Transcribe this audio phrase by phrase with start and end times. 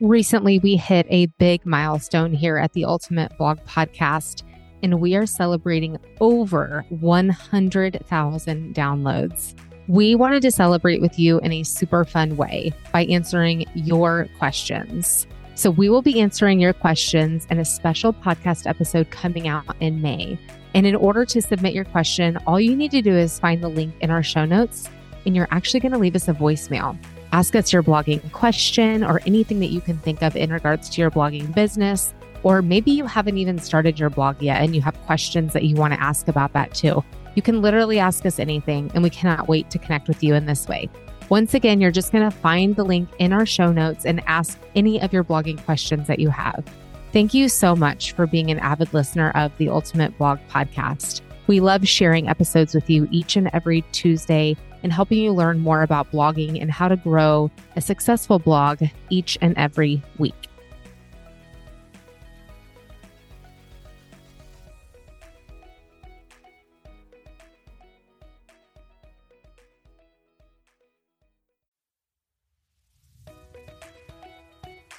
[0.00, 4.44] Recently, we hit a big milestone here at the Ultimate Blog Podcast,
[4.80, 9.54] and we are celebrating over 100,000 downloads.
[9.88, 15.26] We wanted to celebrate with you in a super fun way by answering your questions.
[15.56, 20.00] So, we will be answering your questions in a special podcast episode coming out in
[20.00, 20.38] May.
[20.74, 23.68] And in order to submit your question, all you need to do is find the
[23.68, 24.88] link in our show notes,
[25.26, 26.96] and you're actually going to leave us a voicemail.
[27.32, 31.00] Ask us your blogging question or anything that you can think of in regards to
[31.00, 32.14] your blogging business.
[32.42, 35.76] Or maybe you haven't even started your blog yet and you have questions that you
[35.76, 37.04] want to ask about that too.
[37.34, 40.46] You can literally ask us anything, and we cannot wait to connect with you in
[40.46, 40.88] this way.
[41.28, 44.58] Once again, you're just going to find the link in our show notes and ask
[44.74, 46.64] any of your blogging questions that you have.
[47.12, 51.20] Thank you so much for being an avid listener of the Ultimate Blog Podcast.
[51.46, 55.82] We love sharing episodes with you each and every Tuesday and helping you learn more
[55.82, 60.34] about blogging and how to grow a successful blog each and every week.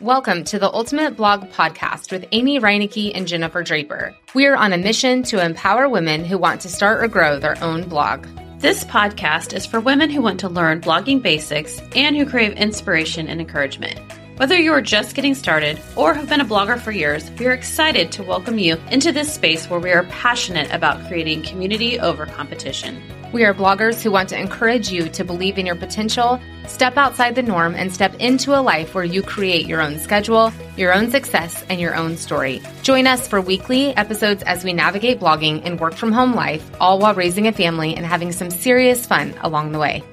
[0.02, 4.16] Welcome to the Ultimate Blog Podcast with Amy Reinecke and Jennifer Draper.
[4.34, 7.62] We are on a mission to empower women who want to start or grow their
[7.62, 8.26] own blog.
[8.60, 13.30] This podcast is for women who want to learn blogging basics and who crave inspiration
[13.30, 13.98] and encouragement.
[14.36, 17.54] Whether you are just getting started or have been a blogger for years, we are
[17.54, 22.26] excited to welcome you into this space where we are passionate about creating community over
[22.26, 23.02] competition.
[23.32, 27.36] We are bloggers who want to encourage you to believe in your potential, step outside
[27.36, 31.12] the norm, and step into a life where you create your own schedule, your own
[31.12, 32.62] success, and your own story.
[32.82, 37.00] Join us for weekly episodes as we navigate blogging and work from home life, all
[37.00, 40.04] while raising a family and having some serious fun along the way.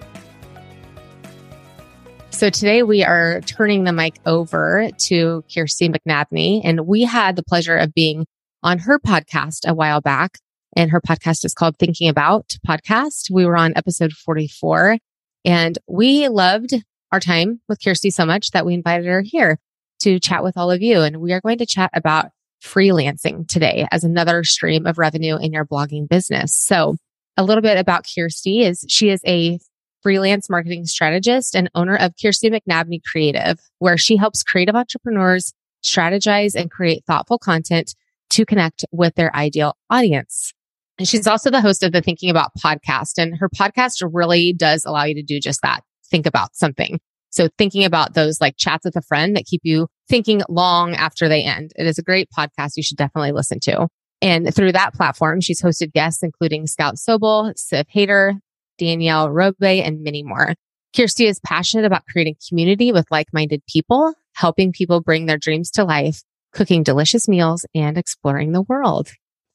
[2.31, 7.43] So today we are turning the mic over to Kirsti McNabney, and we had the
[7.43, 8.27] pleasure of being
[8.63, 10.39] on her podcast a while back
[10.77, 13.31] and her podcast is called Thinking About Podcast.
[13.31, 14.99] We were on episode 44
[15.45, 16.75] and we loved
[17.11, 19.59] our time with Kirsti so much that we invited her here
[20.01, 21.03] to chat with all of you.
[21.03, 22.31] And we are going to chat about
[22.63, 26.57] freelancing today as another stream of revenue in your blogging business.
[26.57, 26.97] So
[27.37, 29.59] a little bit about Kirsti is she is a
[30.03, 35.53] freelance marketing strategist and owner of Kirsti McNabney Creative, where she helps creative entrepreneurs
[35.85, 37.95] strategize and create thoughtful content
[38.31, 40.53] to connect with their ideal audience.
[40.99, 43.19] And she's also the host of the Thinking About podcast.
[43.19, 45.83] And her podcast really does allow you to do just that.
[46.11, 47.01] Think about something.
[47.37, 51.29] So thinking about those like chats with a friend that keep you thinking long after
[51.29, 51.73] they end.
[51.77, 53.89] It is a great podcast you should definitely listen to.
[54.23, 58.39] And through that platform, she's hosted guests including Scout Sobel, Siv Hader,
[58.79, 60.55] Danielle Robay, and many more.
[60.95, 65.85] Kirsti is passionate about creating community with like-minded people, helping people bring their dreams to
[65.85, 66.23] life,
[66.53, 69.11] cooking delicious meals, and exploring the world.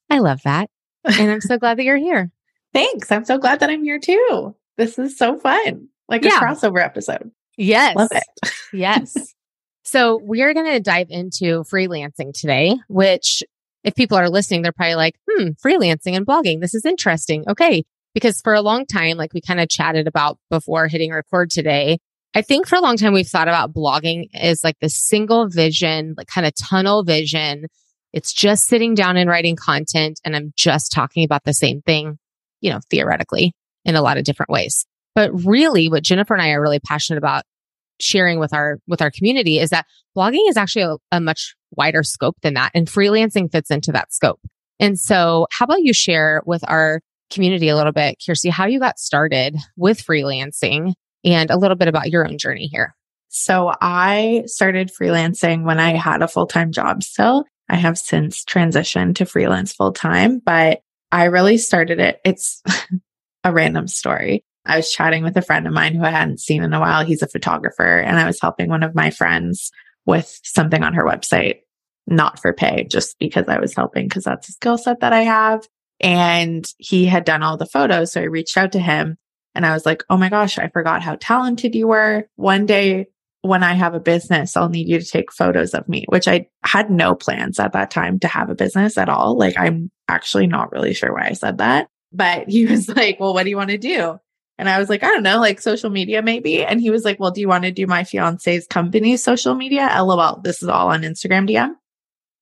[0.10, 0.70] I love that
[1.04, 2.32] and I'm so glad that you're here.
[2.74, 3.12] Thanks.
[3.12, 4.56] I'm so glad that I'm here too.
[4.78, 5.90] This is so fun.
[6.08, 6.38] Like yeah.
[6.38, 7.32] a crossover episode.
[7.58, 7.96] Yes.
[7.96, 8.52] Love it.
[8.74, 9.16] yes.
[9.84, 13.44] So we are going to dive into freelancing today, which
[13.84, 16.62] if people are listening, they're probably like, hmm, freelancing and blogging.
[16.62, 17.44] This is interesting.
[17.50, 17.84] Okay.
[18.14, 21.98] Because for a long time, like we kind of chatted about before hitting record today,
[22.34, 26.14] I think for a long time we've thought about blogging as like the single vision,
[26.18, 27.68] like kind of tunnel vision
[28.14, 32.18] it's just sitting down and writing content and I'm just talking about the same thing,
[32.60, 33.54] you know, theoretically
[33.86, 34.86] in a lot of different ways.
[35.16, 37.44] But really what Jennifer and I are really passionate about
[38.00, 39.86] sharing with our with our community is that
[40.18, 44.12] blogging is actually a, a much wider scope than that and freelancing fits into that
[44.12, 44.40] scope.
[44.80, 47.02] And so how about you share with our
[47.32, 51.88] community a little bit, Kirsti, how you got started with freelancing and a little bit
[51.88, 52.96] about your own journey here.
[53.30, 57.46] So I started freelancing when I had a full-time job still.
[57.70, 62.20] I have since transitioned to freelance full time, but I really started it.
[62.26, 62.62] It's
[63.46, 64.44] a random story.
[64.66, 67.04] I was chatting with a friend of mine who I hadn't seen in a while.
[67.04, 69.72] He's a photographer and I was helping one of my friends
[70.06, 71.62] with something on her website,
[72.08, 75.22] not for pay, just because I was helping because that's a skill set that I
[75.22, 75.68] have.
[76.00, 78.12] And he had done all the photos.
[78.12, 79.18] So I reached out to him
[79.56, 82.28] and I was like, Oh my gosh, I forgot how talented you were.
[82.36, 83.08] One day
[83.42, 86.48] when I have a business, I'll need you to take photos of me, which I
[86.64, 89.36] had no plans at that time to have a business at all.
[89.36, 91.88] Like, I'm actually not really sure why I said that.
[92.12, 94.20] But he was like, Well, what do you want to do?
[94.62, 96.64] And I was like, I don't know, like social media maybe.
[96.64, 99.90] And he was like, Well, do you want to do my fiance's company's social media?
[100.00, 100.40] LOL.
[100.44, 101.72] This is all on Instagram DM.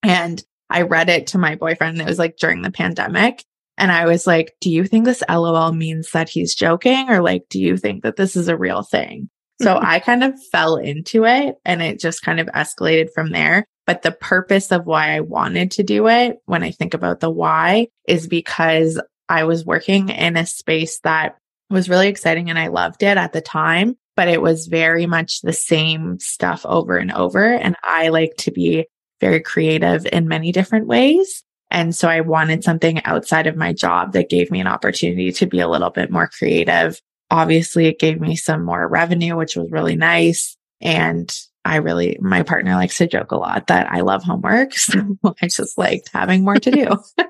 [0.04, 2.02] And I read it to my boyfriend.
[2.02, 3.46] It was like during the pandemic.
[3.78, 7.10] And I was like, Do you think this LOL means that he's joking?
[7.10, 9.30] Or like, do you think that this is a real thing?
[9.62, 13.66] So I kind of fell into it and it just kind of escalated from there.
[13.88, 17.30] But the purpose of why I wanted to do it, when I think about the
[17.30, 21.38] why, is because I was working in a space that
[21.70, 25.42] was really exciting and I loved it at the time, but it was very much
[25.42, 27.54] the same stuff over and over.
[27.54, 28.88] And I like to be
[29.22, 31.44] very creative in many different ways.
[31.72, 35.46] And so I wanted something outside of my job that gave me an opportunity to
[35.46, 37.00] be a little bit more creative.
[37.30, 40.58] Obviously, it gave me some more revenue, which was really nice.
[40.82, 41.32] And
[41.66, 44.74] I really, my partner likes to joke a lot that I love homework.
[44.78, 46.98] So I just liked having more to do.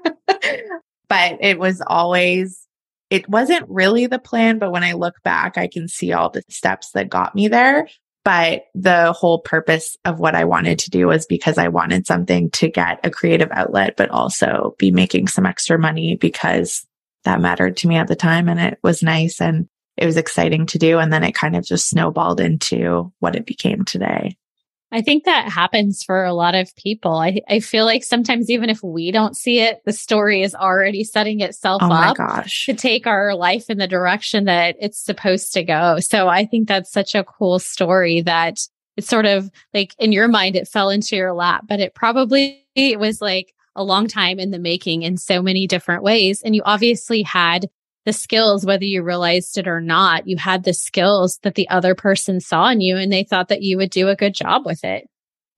[1.10, 2.66] but it was always,
[3.10, 4.60] it wasn't really the plan.
[4.60, 7.88] But when I look back, I can see all the steps that got me there.
[8.26, 12.52] But the whole purpose of what I wanted to do was because I wanted something
[12.52, 16.86] to get a creative outlet, but also be making some extra money because
[17.24, 19.68] that mattered to me at the time and it was nice and
[19.98, 21.00] it was exciting to do.
[21.00, 24.38] And then it kind of just snowballed into what it became today.
[24.92, 27.14] I think that happens for a lot of people.
[27.14, 31.04] I, I feel like sometimes even if we don't see it, the story is already
[31.04, 32.66] setting itself oh up gosh.
[32.66, 36.00] to take our life in the direction that it's supposed to go.
[36.00, 38.60] So I think that's such a cool story that
[38.98, 42.66] it's sort of like in your mind, it fell into your lap, but it probably
[42.76, 46.42] it was like a long time in the making in so many different ways.
[46.42, 47.70] And you obviously had
[48.10, 51.94] the skills, whether you realized it or not, you had the skills that the other
[51.94, 54.84] person saw in you and they thought that you would do a good job with
[54.84, 55.08] it.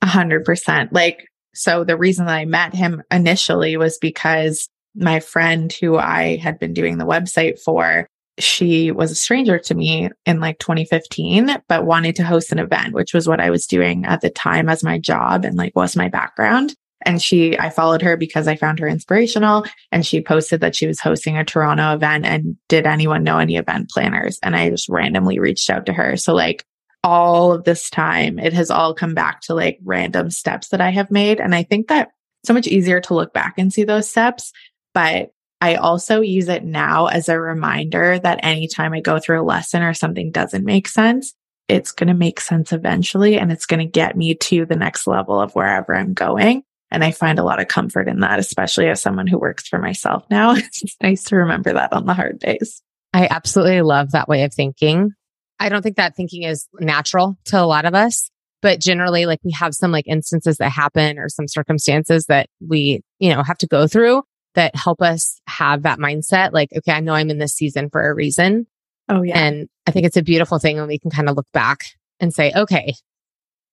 [0.01, 0.91] A hundred percent.
[0.91, 6.35] Like, so the reason that I met him initially was because my friend who I
[6.35, 8.05] had been doing the website for,
[8.37, 12.93] she was a stranger to me in like 2015, but wanted to host an event,
[12.93, 15.95] which was what I was doing at the time as my job and like was
[15.95, 16.75] my background.
[17.05, 20.87] And she, I followed her because I found her inspirational and she posted that she
[20.87, 24.39] was hosting a Toronto event and did anyone know any event planners?
[24.43, 26.17] And I just randomly reached out to her.
[26.17, 26.65] So like
[27.03, 30.91] all of this time, it has all come back to like random steps that I
[30.91, 31.39] have made.
[31.39, 32.11] And I think that
[32.43, 34.51] so much easier to look back and see those steps.
[34.93, 35.31] But
[35.61, 39.83] I also use it now as a reminder that anytime I go through a lesson
[39.83, 41.33] or something doesn't make sense,
[41.67, 45.07] it's going to make sense eventually and it's going to get me to the next
[45.07, 46.63] level of wherever I'm going.
[46.91, 49.79] And I find a lot of comfort in that, especially as someone who works for
[49.79, 50.55] myself now.
[50.55, 52.81] It's nice to remember that on the hard days.
[53.13, 55.11] I absolutely love that way of thinking.
[55.59, 58.29] I don't think that thinking is natural to a lot of us,
[58.61, 63.01] but generally, like we have some like instances that happen or some circumstances that we,
[63.19, 64.23] you know, have to go through
[64.55, 66.51] that help us have that mindset.
[66.51, 68.67] Like, okay, I know I'm in this season for a reason.
[69.07, 69.37] Oh, yeah.
[69.37, 71.79] And I think it's a beautiful thing when we can kind of look back
[72.19, 72.93] and say, okay,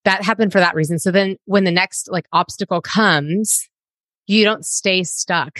[0.04, 0.98] that happened for that reason.
[0.98, 3.68] So then when the next like obstacle comes,
[4.26, 5.58] you don't stay stuck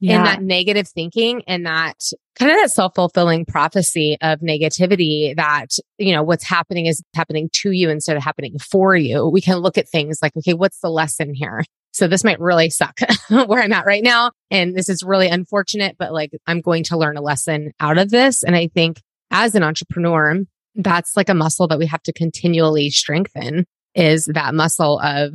[0.00, 0.16] yeah.
[0.16, 1.96] in that negative thinking and that
[2.38, 5.68] kind of that self-fulfilling prophecy of negativity that,
[5.98, 9.28] you know, what's happening is happening to you instead of happening for you.
[9.28, 11.64] We can look at things like, okay, what's the lesson here?
[11.92, 14.32] So this might really suck where I'm at right now.
[14.50, 18.10] And this is really unfortunate, but like I'm going to learn a lesson out of
[18.10, 18.42] this.
[18.42, 19.00] And I think
[19.30, 20.42] as an entrepreneur,
[20.74, 25.34] that's like a muscle that we have to continually strengthen is that muscle of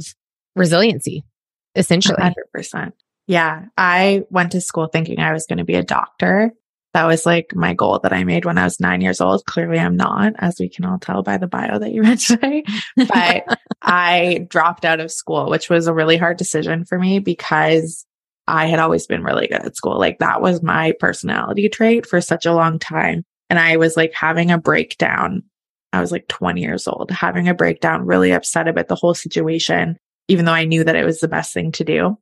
[0.56, 1.24] resiliency,
[1.76, 2.18] essentially.
[2.56, 2.92] 100%.
[3.28, 3.66] Yeah.
[3.78, 6.52] I went to school thinking I was going to be a doctor.
[6.94, 9.46] That was like my goal that I made when I was nine years old.
[9.46, 12.64] Clearly, I'm not, as we can all tell by the bio that you read today.
[12.98, 13.44] But
[13.82, 18.08] I dropped out of school, which was a really hard decision for me because
[18.48, 20.00] I had always been really good at school.
[20.00, 23.24] Like that was my personality trait for such a long time.
[23.50, 25.44] And I was like having a breakdown.
[25.92, 29.98] I was like 20 years old, having a breakdown, really upset about the whole situation,
[30.28, 32.18] even though I knew that it was the best thing to do.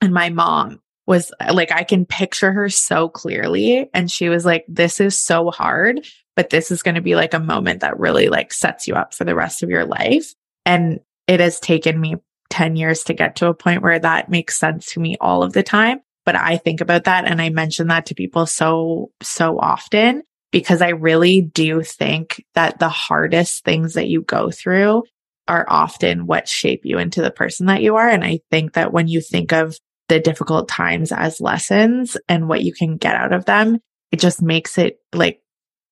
[0.00, 3.88] And my mom was like, I can picture her so clearly.
[3.94, 6.04] And she was like, this is so hard,
[6.34, 9.14] but this is going to be like a moment that really like sets you up
[9.14, 10.34] for the rest of your life.
[10.64, 12.16] And it has taken me
[12.50, 15.52] 10 years to get to a point where that makes sense to me all of
[15.52, 16.00] the time.
[16.24, 20.24] But I think about that and I mention that to people so, so often
[20.56, 25.02] because I really do think that the hardest things that you go through
[25.46, 28.08] are often what shape you into the person that you are.
[28.08, 29.76] And I think that when you think of
[30.08, 34.40] the difficult times as lessons and what you can get out of them, it just
[34.40, 35.42] makes it like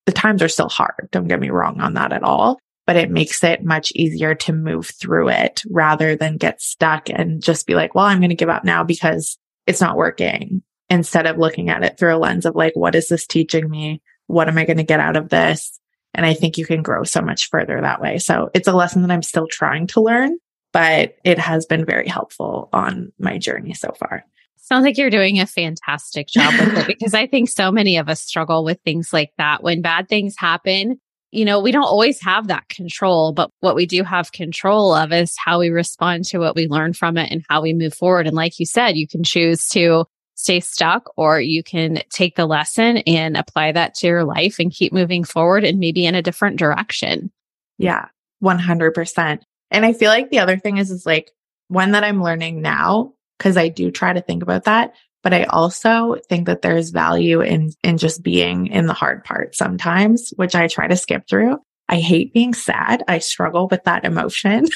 [0.07, 1.09] the times are still hard.
[1.11, 2.57] Don't get me wrong on that at all,
[2.87, 7.39] but it makes it much easier to move through it rather than get stuck and
[7.39, 11.27] just be like, well, I'm going to give up now because it's not working instead
[11.27, 14.01] of looking at it through a lens of like, what is this teaching me?
[14.27, 15.79] What am I going to get out of this?
[16.13, 18.17] And I think you can grow so much further that way.
[18.17, 20.37] So it's a lesson that I'm still trying to learn,
[20.71, 24.23] but it has been very helpful on my journey so far.
[24.57, 28.09] Sounds like you're doing a fantastic job with it because I think so many of
[28.09, 29.61] us struggle with things like that.
[29.61, 30.99] When bad things happen,
[31.31, 35.11] you know, we don't always have that control, but what we do have control of
[35.11, 38.25] is how we respond to what we learn from it and how we move forward.
[38.25, 40.05] And like you said, you can choose to
[40.35, 44.71] stay stuck or you can take the lesson and apply that to your life and
[44.71, 47.31] keep moving forward and maybe in a different direction.
[47.77, 48.07] Yeah,
[48.43, 49.39] 100%.
[49.71, 51.31] And I feel like the other thing is, is like
[51.69, 54.93] one that I'm learning now, because I do try to think about that.
[55.23, 59.55] But I also think that there's value in, in just being in the hard part
[59.55, 61.57] sometimes, which I try to skip through.
[61.89, 63.03] I hate being sad.
[63.07, 64.65] I struggle with that emotion.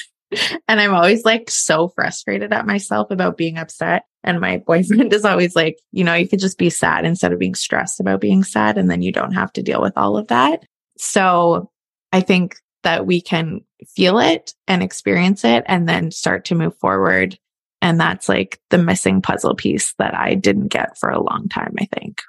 [0.68, 4.04] and I'm always like so frustrated at myself about being upset.
[4.22, 7.38] And my boyfriend is always like, you know, you could just be sad instead of
[7.38, 8.78] being stressed about being sad.
[8.78, 10.64] And then you don't have to deal with all of that.
[10.98, 11.70] So
[12.12, 13.60] I think that we can
[13.94, 17.38] feel it and experience it and then start to move forward
[17.82, 21.74] and that's like the missing puzzle piece that I didn't get for a long time,
[21.78, 22.20] I think.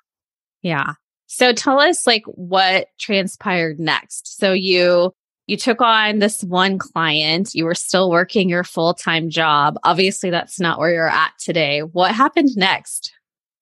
[0.62, 0.93] Yeah.
[1.27, 4.38] So tell us like what transpired next.
[4.38, 5.13] So you
[5.51, 9.77] you took on this one client, you were still working your full-time job.
[9.84, 11.81] Obviously that's not where you're at today.
[11.81, 13.12] What happened next?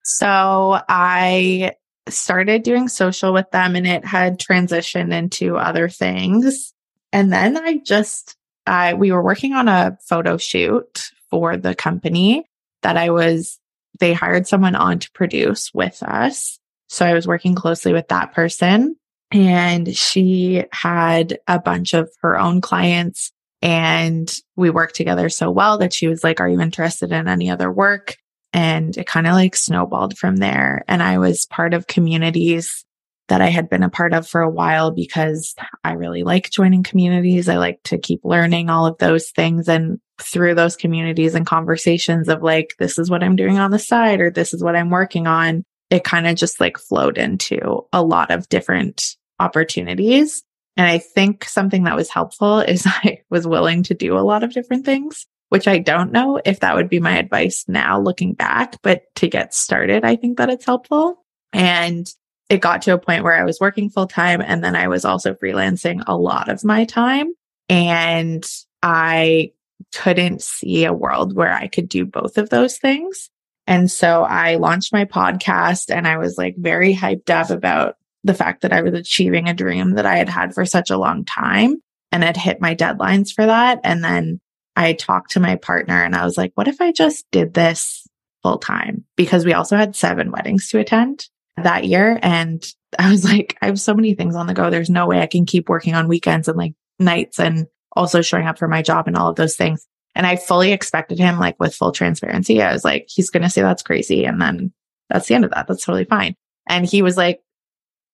[0.03, 1.71] So I
[2.07, 6.75] started doing social with them and it had transitioned into other things.
[7.11, 12.45] And then I just I we were working on a photo shoot for the company
[12.83, 13.57] that I was,
[13.99, 16.59] they hired someone on to produce with us.
[16.87, 18.95] So I was working closely with that person
[19.31, 23.31] and she had a bunch of her own clients
[23.61, 27.49] and we worked together so well that she was like, are you interested in any
[27.49, 28.15] other work?
[28.53, 30.83] And it kind of like snowballed from there.
[30.87, 32.85] And I was part of communities
[33.27, 36.81] that I had been a part of for a while because I really like joining
[36.81, 37.47] communities.
[37.47, 39.69] I like to keep learning all of those things.
[39.69, 43.77] And through those communities and conversations of like, this is what I'm doing on the
[43.77, 47.85] side or this is what I'm working on, it kind of just like flowed into
[47.93, 50.43] a lot of different opportunities.
[50.77, 54.43] And I think something that was helpful is I was willing to do a lot
[54.43, 58.33] of different things, which I don't know if that would be my advice now looking
[58.33, 61.25] back, but to get started, I think that it's helpful.
[61.51, 62.11] And
[62.49, 65.05] it got to a point where I was working full time and then I was
[65.05, 67.33] also freelancing a lot of my time.
[67.69, 68.43] And
[68.81, 69.51] I
[69.93, 73.29] couldn't see a world where I could do both of those things.
[73.67, 78.33] And so I launched my podcast and I was like very hyped up about the
[78.33, 81.25] fact that I was achieving a dream that I had had for such a long
[81.25, 83.79] time and had hit my deadlines for that.
[83.83, 84.39] And then
[84.75, 88.07] I talked to my partner and I was like, what if I just did this
[88.43, 89.05] full time?
[89.15, 91.25] Because we also had seven weddings to attend
[91.57, 92.19] that year.
[92.21, 92.65] And
[92.99, 94.69] I was like, I have so many things on the go.
[94.69, 98.47] There's no way I can keep working on weekends and like nights and also showing
[98.47, 99.85] up for my job and all of those things.
[100.15, 103.49] And I fully expected him, like with full transparency, I was like, he's going to
[103.49, 104.25] say that's crazy.
[104.25, 104.73] And then
[105.09, 105.67] that's the end of that.
[105.67, 106.35] That's totally fine.
[106.67, 107.39] And he was like,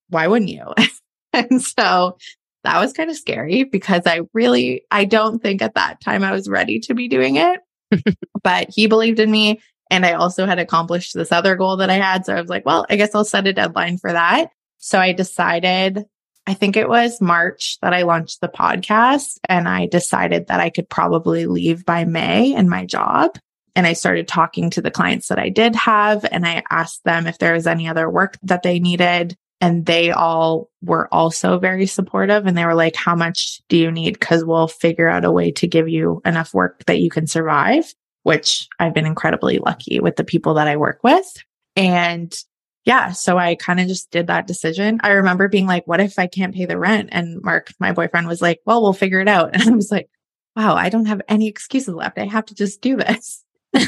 [0.10, 0.74] why wouldn't you?
[1.34, 2.18] and so
[2.64, 6.32] that was kind of scary because I really, I don't think at that time I
[6.32, 7.60] was ready to be doing it,
[8.44, 9.62] but he believed in me.
[9.92, 12.26] And I also had accomplished this other goal that I had.
[12.26, 14.50] So I was like, well, I guess I'll set a deadline for that.
[14.80, 16.06] So I decided,
[16.48, 20.72] I think it was March that I launched the podcast and I decided that I
[20.72, 23.38] could probably leave by May in my job.
[23.76, 27.28] And I started talking to the clients that I did have and I asked them
[27.28, 29.36] if there was any other work that they needed.
[29.62, 32.46] And they all were also very supportive.
[32.46, 34.20] And they were like, how much do you need?
[34.20, 37.94] Cause we'll figure out a way to give you enough work that you can survive
[38.26, 41.32] which I've been incredibly lucky with the people that I work with.
[41.76, 42.36] And
[42.84, 45.00] yeah, so I kind of just did that decision.
[45.04, 47.10] I remember being like, what if I can't pay the rent?
[47.12, 49.52] And Mark, my boyfriend was like, well, we'll figure it out.
[49.54, 50.10] And I was like,
[50.56, 52.18] wow, I don't have any excuses left.
[52.18, 53.44] I have to just do this.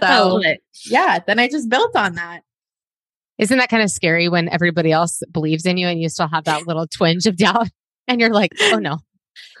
[0.00, 0.40] so
[0.86, 2.42] yeah, then I just built on that.
[3.38, 6.44] Isn't that kind of scary when everybody else believes in you and you still have
[6.44, 7.68] that little twinge of doubt
[8.08, 8.98] and you're like, oh no,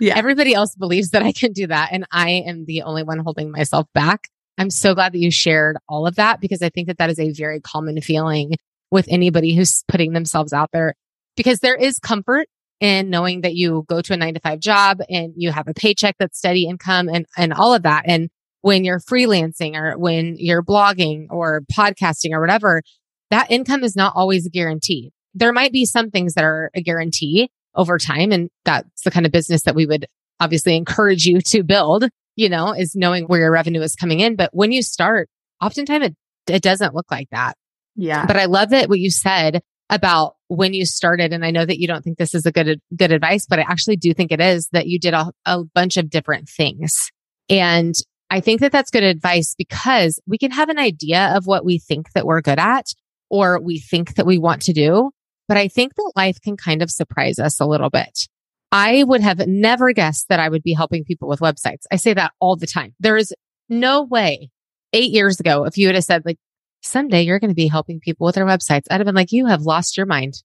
[0.00, 0.16] yeah.
[0.16, 1.90] Everybody else believes that I can do that.
[1.92, 4.28] And I am the only one holding myself back.
[4.58, 7.18] I'm so glad that you shared all of that because I think that that is
[7.18, 8.54] a very common feeling
[8.90, 10.94] with anybody who's putting themselves out there
[11.36, 12.48] because there is comfort
[12.80, 15.74] in knowing that you go to a nine to five job and you have a
[15.74, 18.04] paycheck that's steady income and, and all of that.
[18.06, 18.28] And
[18.62, 22.82] when you're freelancing or when you're blogging or podcasting or whatever,
[23.30, 25.12] that income is not always guaranteed.
[25.34, 28.32] There might be some things that are a guarantee, over time.
[28.32, 30.06] And that's the kind of business that we would
[30.40, 34.34] obviously encourage you to build, you know, is knowing where your revenue is coming in.
[34.34, 35.28] But when you start,
[35.62, 36.16] oftentimes it,
[36.48, 37.54] it doesn't look like that.
[37.94, 38.26] Yeah.
[38.26, 41.32] But I love that what you said about when you started.
[41.32, 43.62] And I know that you don't think this is a good, good advice, but I
[43.62, 47.10] actually do think it is that you did a, a bunch of different things.
[47.48, 47.94] And
[48.28, 51.78] I think that that's good advice because we can have an idea of what we
[51.78, 52.86] think that we're good at
[53.30, 55.10] or we think that we want to do.
[55.48, 58.28] but I think that life can kind of surprise us a little bit.
[58.72, 61.84] I would have never guessed that I would be helping people with websites.
[61.92, 62.94] I say that all the time.
[62.98, 63.32] There is
[63.68, 64.50] no way
[64.92, 66.38] eight years ago, if you would have said like,
[66.82, 69.46] someday you're going to be helping people with their websites, I'd have been like, you
[69.46, 70.42] have lost your mind.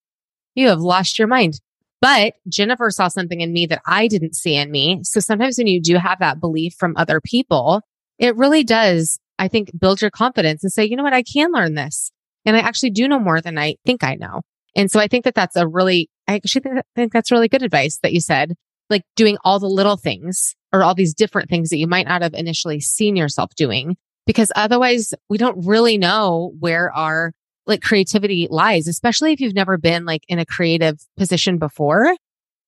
[0.55, 1.59] You have lost your mind.
[1.99, 5.01] But Jennifer saw something in me that I didn't see in me.
[5.03, 7.81] So sometimes when you do have that belief from other people,
[8.17, 11.13] it really does, I think, build your confidence and say, you know what?
[11.13, 12.11] I can learn this.
[12.45, 14.41] And I actually do know more than I think I know.
[14.75, 17.61] And so I think that that's a really, I actually think, think that's really good
[17.61, 18.55] advice that you said,
[18.89, 22.21] like doing all the little things or all these different things that you might not
[22.21, 27.33] have initially seen yourself doing, because otherwise we don't really know where our
[27.67, 32.15] like creativity lies, especially if you've never been like in a creative position before.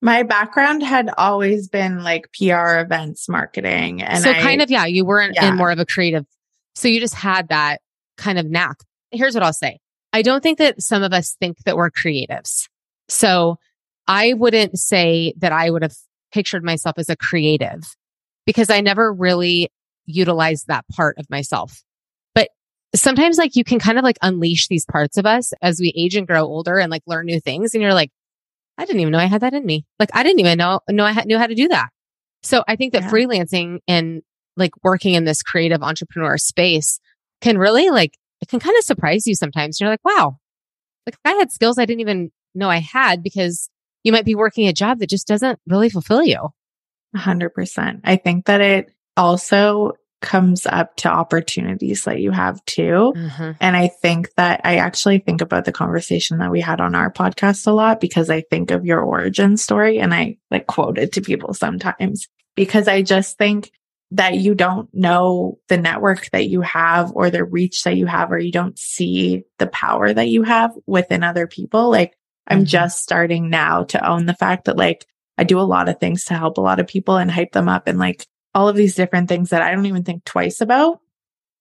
[0.01, 4.03] My background had always been like PR events marketing.
[4.03, 5.50] And so I, kind of, yeah, you weren't Yeah.
[5.50, 6.25] in more of a creative.
[6.75, 7.80] So you just had that
[8.18, 8.75] kind of knack.
[9.13, 9.79] Here's what I'll say.
[10.12, 12.67] I don't think that some of us think that we're creatives.
[13.10, 13.58] So
[14.08, 15.96] I wouldn't say that I would have
[16.32, 17.84] pictured myself as a creative
[18.46, 19.70] because I never really
[20.05, 21.82] utilized that part of myself.
[22.36, 22.50] But
[22.96, 26.15] sometimes like you can kind of like unleash these parts of us as we age
[26.15, 27.74] and grow older and like learn new things.
[27.74, 28.12] And you're like,
[28.77, 29.86] I didn't even know I had that in me.
[30.00, 31.89] Like I didn't even know, know I had, knew how to do that.
[32.41, 33.12] So I think that Yeah.
[33.12, 34.22] freelancing and
[34.58, 37.00] like working in this creative entrepreneur space
[37.41, 39.79] can really like, it can kind of surprise you sometimes.
[39.79, 40.38] You're like, wow,
[41.05, 43.69] like I had skills I didn't even know I had because
[44.03, 46.50] you might be working a job that just doesn't really fulfill you.
[47.15, 48.01] 100%.
[48.03, 53.13] I think that it also comes up to opportunities that you have too.
[53.15, 53.51] Mm-hmm.
[53.62, 57.12] And I think that I actually think about the conversation that we had on our
[57.12, 61.13] podcast a lot because I think of your origin story and I like quote it
[61.13, 63.71] to people sometimes because I just think
[64.13, 68.32] that you don't know the network that you have or the reach that you have,
[68.32, 71.89] or you don't see the power that you have within other people.
[71.89, 72.13] Like
[72.48, 72.67] I'm Mhm.
[72.67, 75.05] just starting now to own the fact that like
[75.38, 77.68] I do a lot of things to help a lot of people and hype them
[77.68, 81.00] up and like all of these different things that I don't even think twice about.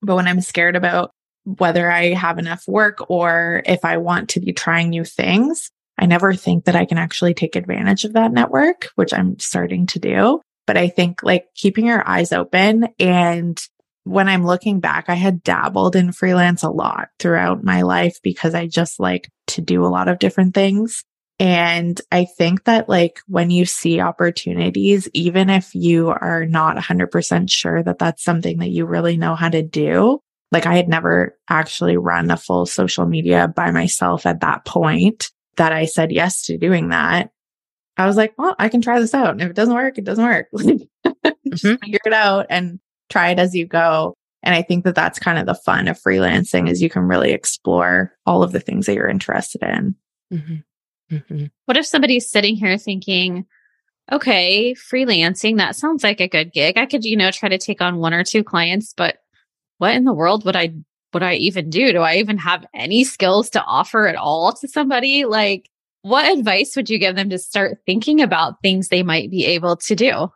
[0.02, 1.12] But when I'm scared about
[1.44, 6.04] whether I have enough work or if I want to be trying new things, I
[6.06, 9.98] never think that I can actually take advantage of that network, which I'm starting to
[9.98, 10.40] do.
[10.66, 13.60] But I think like keeping your eyes open and
[14.04, 18.54] when I'm looking back, I had dabbled in freelance a lot throughout my life because
[18.54, 21.04] I just like to do a lot of different things.
[21.38, 27.50] And I think that like when you see opportunities, even if you are not 100%
[27.50, 30.20] sure that that's something that you really know how to do,
[30.50, 35.30] like I had never actually run a full social media by myself at that point
[35.56, 37.30] that I said yes to doing that.
[37.96, 39.30] I was like, well, I can try this out.
[39.30, 40.46] And if it doesn't work, it doesn't work.
[40.54, 41.80] Just Mhm.
[41.80, 44.14] figure it out and try it as you go.
[44.42, 47.32] And I think that that's kind of the fun of freelancing is you can really
[47.32, 49.94] explore all of the things that you're interested in.
[50.32, 50.64] Mhm.
[51.10, 51.50] Mhm.
[51.66, 53.44] What if somebody's sitting here thinking,
[54.10, 56.78] okay, freelancing, that sounds like a good gig.
[56.78, 59.18] I could, you know, try to take on one or two clients, but
[59.78, 60.74] what in the world would I
[61.12, 61.92] would I even do?
[61.92, 65.26] Do I even have any skills to offer at all to somebody?
[65.26, 65.68] Like
[66.02, 69.76] what advice would you give them to start thinking about things they might be able
[69.76, 70.30] to do?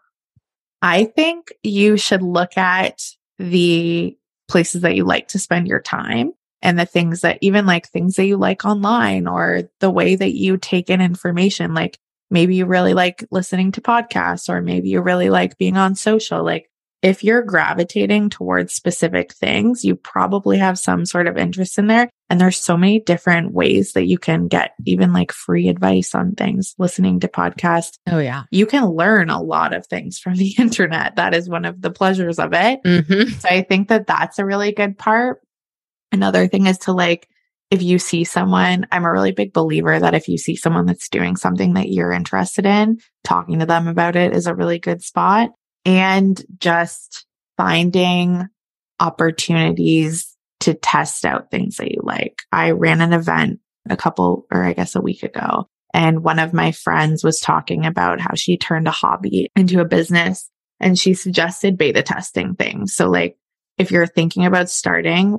[0.81, 3.03] I think you should look at
[3.39, 4.17] the
[4.49, 8.17] places that you like to spend your time and the things that even like things
[8.17, 11.75] that you like online or the way that you take in information.
[11.75, 11.99] Like
[12.31, 16.45] maybe you really like listening to podcasts or maybe you really like being on social.
[16.45, 16.71] Like
[17.03, 22.09] if you're gravitating towards specific things, you probably have some sort of interest in there.
[22.29, 26.33] And there's so many different ways that you can get even like free advice on
[26.35, 28.45] things, listening to podcasts Oh yeah.
[28.51, 31.17] you can learn a lot of things from the internet.
[31.17, 32.81] That is one of the pleasures of it.
[32.85, 35.41] hmm So I think that that's a really good part.
[36.13, 37.29] Another thing is to like,
[37.71, 41.09] if you see someone, I'm a really big believer that if you see someone that's
[41.09, 45.03] doing something that you're interested in, talking to them about it is a really good
[45.03, 45.51] spot.
[45.87, 47.25] And just
[47.57, 48.47] finding
[49.01, 52.43] opportunities to test out things that you like.
[52.53, 56.53] I ran an event a couple, or I guess a week ago, and one of
[56.53, 61.15] my friends was talking about how she turned a hobby into a business and she
[61.15, 62.95] suggested beta testing things.
[62.95, 63.39] So like,
[63.79, 65.39] if you're thinking about starting,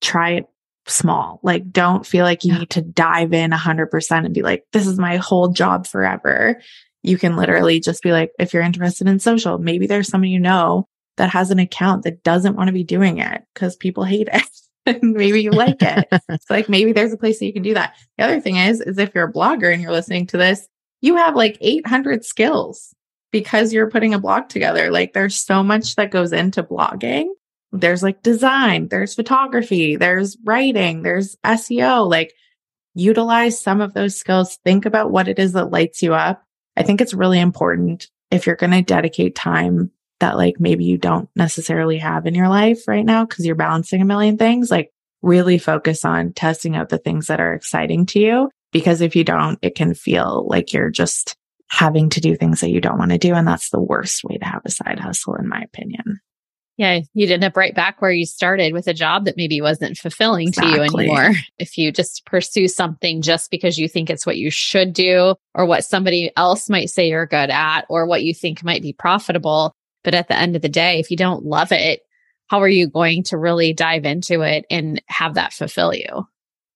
[0.00, 0.46] try it
[0.86, 1.40] small.
[1.42, 4.98] Like, don't feel like you need to dive in 100% and be like, this is
[4.98, 6.60] my whole job forever.
[7.02, 10.40] You can literally just be like, if you're interested in social, maybe there's someone you
[10.40, 14.28] know that has an account that doesn't want to be doing it because people hate
[14.32, 14.42] it.
[14.86, 16.08] and maybe you like it.
[16.28, 17.94] It's like maybe there's a place that you can do that.
[18.16, 20.66] The other thing is, is if you're a blogger and you're listening to this,
[21.00, 22.94] you have like 800 skills
[23.30, 24.90] because you're putting a blog together.
[24.90, 27.28] Like there's so much that goes into blogging.
[27.70, 32.08] There's like design, there's photography, there's writing, there's SEO.
[32.08, 32.32] Like
[32.94, 34.58] utilize some of those skills.
[34.64, 36.42] Think about what it is that lights you up.
[36.78, 40.96] I think it's really important if you're going to dedicate time that like maybe you
[40.96, 44.92] don't necessarily have in your life right now because you're balancing a million things, like
[45.20, 48.50] really focus on testing out the things that are exciting to you.
[48.70, 51.36] Because if you don't, it can feel like you're just
[51.68, 53.34] having to do things that you don't want to do.
[53.34, 56.20] And that's the worst way to have a side hustle, in my opinion.
[56.78, 59.98] Yeah, you'd end up right back where you started with a job that maybe wasn't
[59.98, 60.70] fulfilling exactly.
[60.70, 61.32] to you anymore.
[61.58, 65.66] If you just pursue something just because you think it's what you should do or
[65.66, 69.74] what somebody else might say you're good at or what you think might be profitable.
[70.04, 72.00] But at the end of the day, if you don't love it,
[72.46, 76.28] how are you going to really dive into it and have that fulfill you?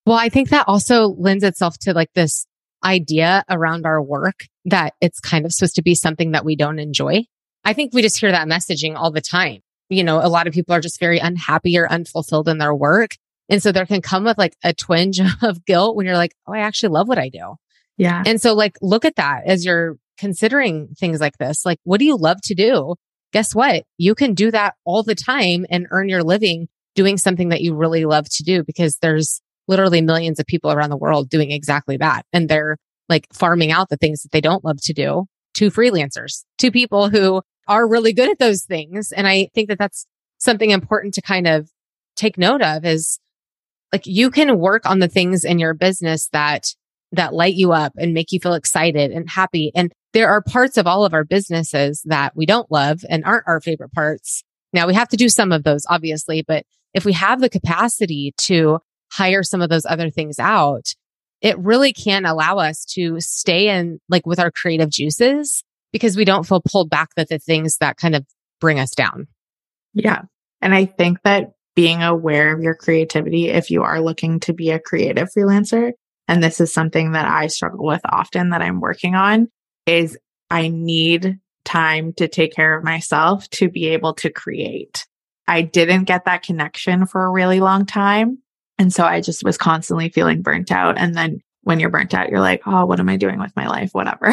[0.05, 2.45] Well, I think that also lends itself to like this
[2.85, 6.81] idea around our work that it's kind of supposed to be something that we don't
[6.81, 7.25] enjoy.
[7.65, 9.61] I think we just hear that messaging all the time.
[9.93, 13.17] You know, a lot of people are just very unhappy or unfulfilled in their work.
[13.49, 16.55] And so there can come with like a twinge of guilt when you're like, Oh,
[16.55, 17.57] I actually love what I do.
[17.99, 18.23] Yeah.
[18.27, 21.67] And so like, look at that as you're considering things like this.
[21.67, 22.95] Like, what do you love to do?
[23.33, 23.85] Guess what?
[23.99, 27.75] You can do that all the time and earn your living doing something that you
[27.75, 31.97] really love to do because there's literally millions of people around the world doing exactly
[31.97, 32.25] that.
[32.33, 32.77] And they're
[33.09, 37.11] like farming out the things that they don't love to do to freelancers, to people
[37.11, 39.13] who are really good at those things.
[39.13, 40.07] And I think that that's
[40.39, 41.71] something important to kind of
[42.17, 43.19] take note of is
[43.93, 46.75] like you can work on the things in your business that
[47.13, 49.71] that light you up and make you feel excited and happy.
[49.75, 53.47] And there are parts of all of our businesses that we don't love and aren't
[53.47, 54.43] our favorite parts.
[54.73, 58.33] Now we have to do some of those, obviously, but if we have the capacity
[58.39, 58.79] to
[59.13, 60.95] hire some of those other things out,
[61.43, 66.25] it really can allow us to stay in like with our creative juices because we
[66.25, 68.27] don't feel pulled back with the things that kind of
[68.61, 69.27] bring us down.
[69.95, 70.23] Yeah.
[70.61, 74.71] And I think that being aware of your creativity, if you are looking to be
[74.71, 75.93] a creative freelancer,
[76.29, 79.49] and this is something that I struggle with often that I'm working on,
[79.87, 80.17] is
[80.51, 85.07] I need time to take care of myself to be able to create.
[85.49, 88.39] I didn't get that connection for a really long time.
[88.79, 90.99] And so I just was constantly feeling burnt out.
[90.99, 93.67] And then when you're burnt out, you're like, oh, what am I doing with my
[93.67, 93.91] life?
[93.93, 94.33] Whatever.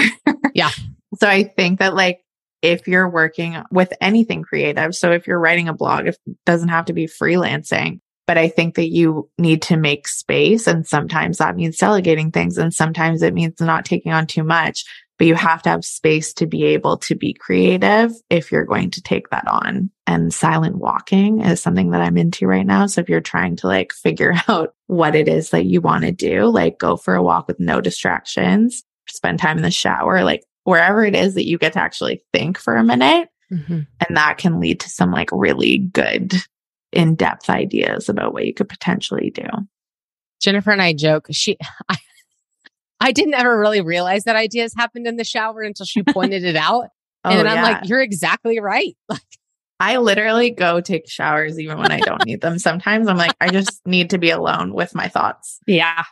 [0.54, 0.70] yeah.
[1.18, 2.20] So I think that like
[2.62, 6.86] if you're working with anything creative, so if you're writing a blog, it doesn't have
[6.86, 10.68] to be freelancing, but I think that you need to make space.
[10.68, 12.58] And sometimes that means delegating things.
[12.58, 14.86] And sometimes it means not taking on too much
[15.20, 18.90] but you have to have space to be able to be creative if you're going
[18.92, 19.92] to take that on.
[20.08, 22.86] And silent walking is something that I'm into right now.
[22.86, 26.14] So if you're trying to like figure out what it is that you want to
[26.14, 30.46] do, like go for a walk with no distractions, spend time in the shower, like
[30.70, 33.30] wherever it is that you get to actually think for a minute.
[33.52, 33.80] Mm-hmm.
[34.08, 36.36] And that can lead to some like really good
[36.92, 39.48] in depth ideas about what you could potentially do.
[40.40, 41.58] Jennifer and I joke, she,
[41.90, 41.98] I,
[43.00, 46.56] I didn't ever really realize that ideas happened in the shower until she pointed it
[46.56, 46.90] out.
[47.26, 48.96] oh, and I'm like, you're exactly right.
[49.10, 49.22] Like,
[49.82, 52.60] I literally go take showers even when I don't need them.
[52.60, 55.58] Sometimes I'm like, I just need to be alone with my thoughts.
[55.66, 56.04] Yeah.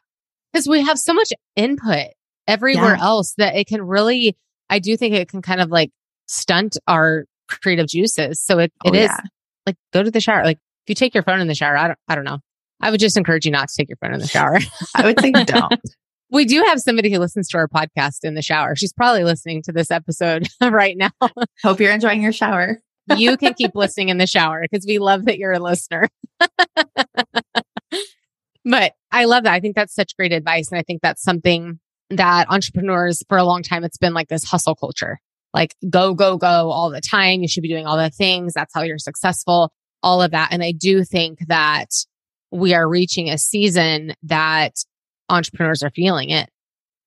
[0.53, 2.07] Because we have so much input
[2.47, 3.03] everywhere yeah.
[3.03, 4.37] else that it can really,
[4.69, 5.91] I do think it can kind of like
[6.27, 8.39] stunt our creative juices.
[8.39, 9.17] So it, it oh, is yeah.
[9.65, 10.43] like go to the shower.
[10.43, 12.39] Like if you take your phone in the shower, I don't, I don't know.
[12.80, 14.60] I would just encourage you not to take your phone in the shower.
[14.95, 15.82] I would say don't.
[16.30, 18.75] We do have somebody who listens to our podcast in the shower.
[18.75, 21.12] She's probably listening to this episode right now.
[21.63, 22.82] Hope you're enjoying your shower.
[23.15, 26.10] you can keep listening in the shower because we love that you're a listener.
[28.65, 29.53] but I love that.
[29.53, 30.69] I think that's such great advice.
[30.69, 34.43] And I think that's something that entrepreneurs for a long time, it's been like this
[34.43, 35.19] hustle culture,
[35.53, 37.41] like go, go, go all the time.
[37.41, 38.53] You should be doing all the things.
[38.53, 39.71] That's how you're successful,
[40.03, 40.49] all of that.
[40.51, 41.89] And I do think that
[42.51, 44.73] we are reaching a season that
[45.29, 46.49] entrepreneurs are feeling it.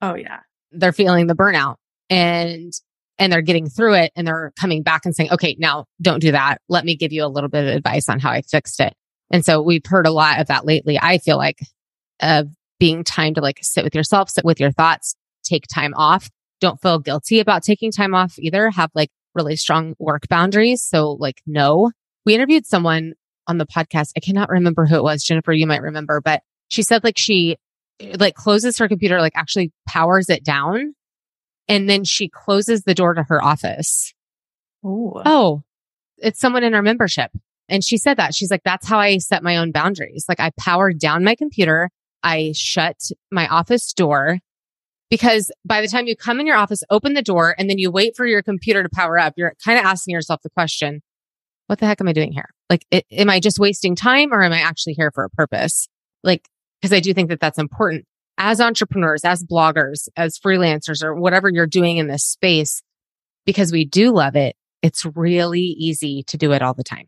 [0.02, 0.40] Oh yeah.
[0.72, 1.76] They're feeling the burnout
[2.08, 2.72] and
[3.18, 6.32] and they're getting through it and they're coming back and saying, "Okay, now don't do
[6.32, 6.58] that.
[6.68, 8.94] Let me give you a little bit of advice on how I fixed it."
[9.30, 10.98] And so we've heard a lot of that lately.
[11.00, 11.58] I feel like
[12.20, 12.48] of
[12.80, 15.14] being time to like sit with yourself, sit with your thoughts,
[15.44, 16.28] take time off.
[16.60, 18.70] Don't feel guilty about taking time off either.
[18.70, 20.82] Have like really strong work boundaries.
[20.82, 21.92] So like no.
[22.26, 23.14] We interviewed someone
[23.46, 24.10] on the podcast.
[24.16, 25.22] I cannot remember who it was.
[25.22, 27.56] Jennifer, you might remember, but she said like she
[28.18, 30.94] like closes her computer, like actually powers it down.
[31.68, 34.12] And then she closes the door to her office.
[34.84, 35.20] Ooh.
[35.24, 35.62] Oh,
[36.18, 37.30] it's someone in our membership.
[37.68, 40.24] And she said that she's like, that's how I set my own boundaries.
[40.28, 41.90] Like I powered down my computer.
[42.22, 42.96] I shut
[43.30, 44.38] my office door
[45.10, 47.90] because by the time you come in your office, open the door and then you
[47.90, 51.02] wait for your computer to power up, you're kind of asking yourself the question,
[51.66, 52.50] what the heck am I doing here?
[52.68, 55.88] Like, it, am I just wasting time or am I actually here for a purpose?
[56.22, 56.46] Like
[56.80, 58.06] because I do think that that's important.
[58.38, 62.80] as entrepreneurs, as bloggers, as freelancers, or whatever you're doing in this space,
[63.44, 67.06] because we do love it, it's really easy to do it all the time.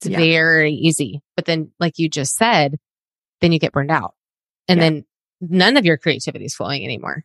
[0.00, 0.16] It's Yeah.
[0.18, 1.20] very easy.
[1.36, 2.78] But then, like you just said,
[3.42, 4.14] then you get burned out.
[4.70, 4.88] And Yeah.
[4.88, 5.04] then
[5.40, 7.24] none of your creativity is flowing anymore.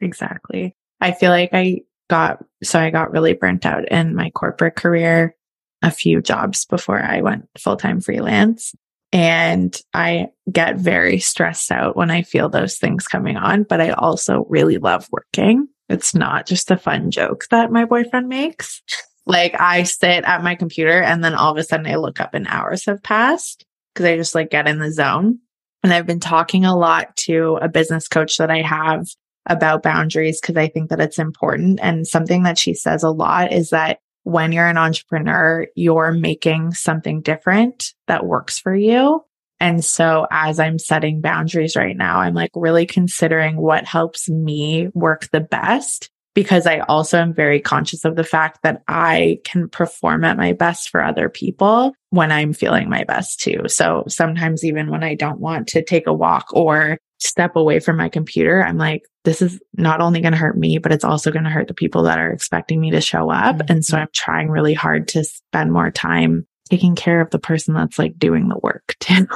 [0.00, 0.74] Exactly.
[1.00, 5.34] I feel like I got, so I got really burnt out in my corporate career,
[5.82, 8.74] a few jobs before I went full time freelance.
[9.12, 13.90] And I get very stressed out when I feel those things coming on, but I
[13.90, 15.68] also really love working.
[15.88, 18.82] It's not just a fun joke that my boyfriend makes.
[19.26, 22.34] Like I sit at my computer and then all of a sudden I look up
[22.34, 25.38] and hours have passed because I just like get in the zone.
[25.84, 29.06] And I've been talking a lot to a business coach that I have
[29.46, 31.78] about boundaries because I think that it's important.
[31.82, 36.72] And something that she says a lot is that when you're an entrepreneur, you're making
[36.72, 39.22] something different that works for you.
[39.60, 44.88] And so as I'm setting boundaries right now, I'm like really considering what helps me
[44.94, 49.68] work the best because I also am very conscious of the fact that I can
[49.68, 53.62] perform at my best for other people when I'm feeling my best too.
[53.68, 57.96] So sometimes even when I don't want to take a walk or step away from
[57.96, 61.30] my computer, I'm like, this is not only going to hurt me, but it's also
[61.30, 63.56] going to hurt the people that are expecting me to show up.
[63.56, 63.70] Mhm.
[63.70, 67.74] And so I'm trying really hard to spend more time taking care of the person
[67.74, 69.26] that's like doing the work too.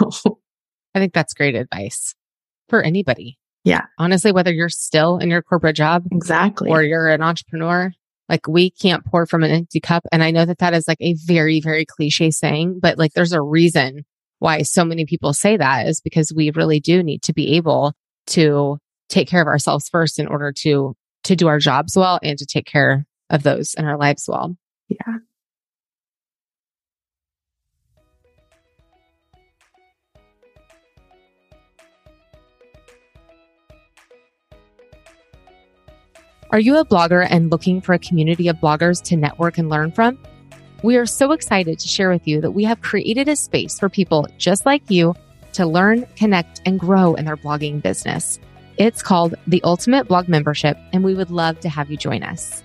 [0.95, 2.15] I think that's great advice
[2.69, 3.38] for anybody.
[3.65, 3.83] Yeah.
[3.99, 6.71] Honestly, whether you're still in your corporate job exactly.
[6.71, 7.93] or you're an entrepreneur,
[8.29, 10.05] like we can't pour from an empty cup.
[10.13, 13.33] And I know that that is like a very, very cliche saying, but like there's
[13.33, 14.05] a reason
[14.39, 17.93] why so many people say that is because we really do need to be able
[18.29, 20.95] to take care of ourselves first in order to,
[21.25, 24.57] to do our jobs well and to take care of those in our lives well.
[24.89, 25.17] yeah.
[36.51, 39.93] Are you a blogger and looking for a community of bloggers to network and learn
[39.93, 40.19] from?
[40.83, 43.91] We are so excited to share with you that we have created a space for
[43.91, 45.15] people just like you
[45.53, 48.39] to learn, connect, and grow in their blogging business.
[48.79, 52.63] It's called the Ultimate Blog Membership, and we would love to have you join us.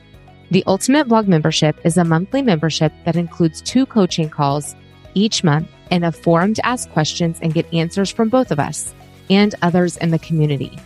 [0.49, 4.75] The Ultimate Blog Membership is a monthly membership that includes two coaching calls
[5.13, 8.93] each month and a forum to ask questions and get answers from both of us
[9.29, 10.79] and others in the community.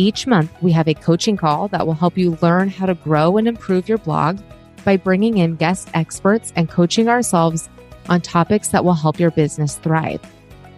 [0.00, 3.36] Each month, we have a coaching call that will help you learn how to grow
[3.36, 4.38] and improve your blog
[4.84, 7.68] by bringing in guest experts and coaching ourselves
[8.08, 10.20] on topics that will help your business thrive.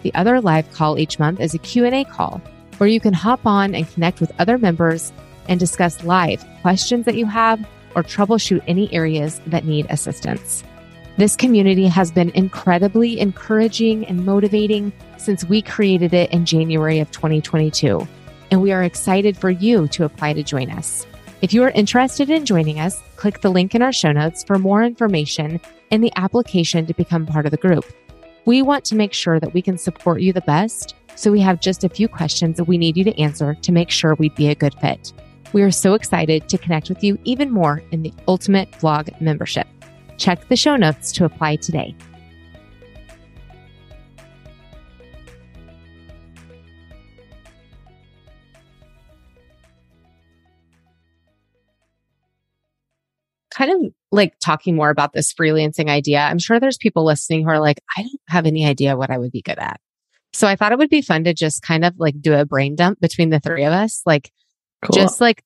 [0.05, 2.41] The other live call each month is a Q&A call
[2.79, 5.13] where you can hop on and connect with other members
[5.49, 7.61] and discuss live questions that you have
[7.95, 10.65] or troubleshoot any areas that need assistance.
[11.19, 17.11] This community has been incredibly encouraging and motivating since we created it in January of
[17.11, 18.09] 2022
[18.51, 21.07] and we are excited for you to apply to join us.
[21.43, 24.59] If you are interested in joining us, click the link in our show notes for
[24.59, 25.61] more information
[25.91, 27.85] and the application to become part of the group.
[28.45, 31.61] We want to make sure that we can support you the best, so we have
[31.61, 34.49] just a few questions that we need you to answer to make sure we'd be
[34.49, 35.13] a good fit.
[35.53, 39.67] We are so excited to connect with you even more in the Ultimate Blog membership.
[40.17, 41.95] Check the show notes to apply today.
[53.51, 57.51] Kind of like talking more about this freelancing idea, I'm sure there's people listening who
[57.51, 59.81] are like, I don't have any idea what I would be good at.
[60.33, 62.77] So I thought it would be fun to just kind of like do a brain
[62.77, 64.03] dump between the three of us.
[64.07, 64.31] Like,
[64.83, 64.95] Cool.
[64.95, 65.43] just like,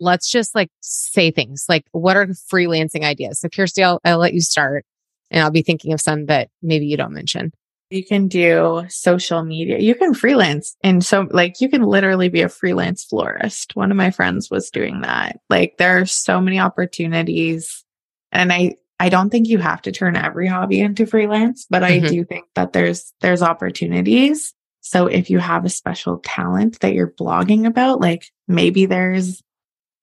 [0.00, 3.40] let's just like say things like, what are freelancing ideas?
[3.40, 4.84] So, Kirsti, I'll, I'll let you start
[5.30, 7.52] and I'll be thinking of some that maybe you don't mention.
[7.90, 9.78] You can do social media.
[9.78, 10.76] You can freelance.
[10.82, 13.74] And so like you can literally be a freelance florist.
[13.76, 15.40] One of my friends was doing that.
[15.48, 17.84] Like there are so many opportunities.
[18.30, 22.00] And I, I don't think you have to turn every hobby into freelance, but I
[22.00, 22.08] Mhm.
[22.08, 24.52] do think that there's, there's opportunities.
[24.80, 29.42] So if you have a special talent that you're blogging about, like maybe there's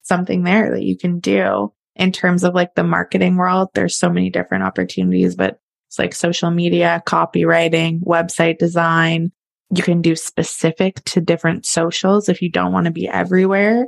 [0.02, 3.69] something there that you can do in terms of like the marketing world.
[3.74, 5.60] There's so many different opportunities, but
[5.96, 9.32] it's like social media, copywriting, website design.
[9.74, 13.86] You can do specific to different socials if you don't want to be everywhere.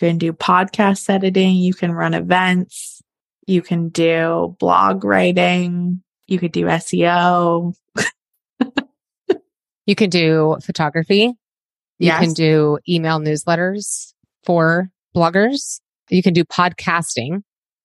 [0.00, 1.56] You can do podcast editing.
[1.56, 3.02] You can run events.
[3.46, 6.02] You can do blog writing.
[6.28, 7.74] You could do SEO.
[9.86, 11.22] You can do photography.
[11.98, 12.20] You Yes.
[12.20, 14.12] can do email newsletters
[14.44, 15.80] for bloggers.
[16.10, 17.42] You can do podcasting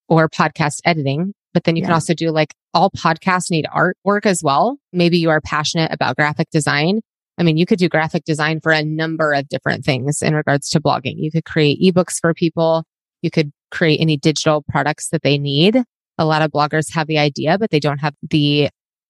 [0.08, 4.42] or podcast editing, but then you can also do like all podcasts need artwork as
[4.42, 4.76] well.
[4.92, 7.00] Maybe you are passionate about graphic design.
[7.38, 10.68] I mean, you could do graphic design for a number of different things in regards
[10.68, 11.14] to blogging.
[11.16, 12.84] You could create ebooks for people.
[13.22, 15.82] You could create any digital products that they need.
[16.18, 18.68] A lot of bloggers have the idea, but they don't have the,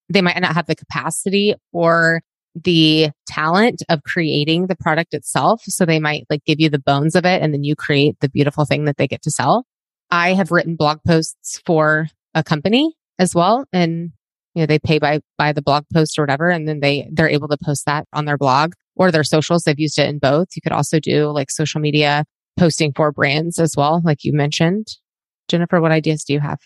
[0.09, 2.21] they might not have the capacity or
[2.55, 5.63] the talent of creating the product itself.
[5.65, 8.29] So they might like give you the bones of it and then you create the
[8.29, 9.67] beautiful thing that they get to sell.
[10.11, 13.65] I have written blog posts for a company as well.
[13.73, 14.13] And
[14.55, 16.49] you know, they pay by, by the blog post or whatever.
[16.49, 19.63] And then they, they're able to post that on their blog or their socials.
[19.63, 20.49] They've used it in both.
[20.55, 22.25] You could also do like social media
[22.59, 24.87] posting for brands as well, like you mentioned.
[25.49, 26.59] Jennifer, what ideas do you have?